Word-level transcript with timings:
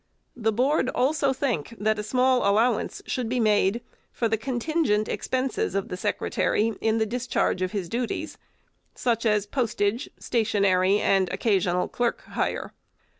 The 0.35 0.51
Board 0.51 0.89
also 0.95 1.31
think, 1.31 1.75
that 1.79 1.99
a 1.99 2.03
small 2.03 2.49
allowance 2.49 3.03
should 3.05 3.29
be 3.29 3.39
made 3.39 3.81
for 4.11 4.27
the 4.27 4.35
contingent 4.35 5.07
expenses 5.07 5.75
of 5.75 5.89
the 5.89 5.95
Secretary 5.95 6.73
in 6.81 6.97
the 6.97 7.05
discharge 7.05 7.61
of 7.61 7.71
his 7.71 7.87
duties, 7.87 8.39
such 8.95 9.27
as 9.27 9.45
post 9.45 9.79
age, 9.79 10.09
stationery, 10.17 10.97
and 10.99 11.31
occasional 11.31 11.87
clerk 11.87 12.21
hire. 12.21 12.73